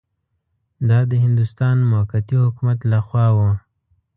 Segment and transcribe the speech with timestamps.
[0.89, 3.51] دا د هندوستان موقتي حکومت له خوا وه.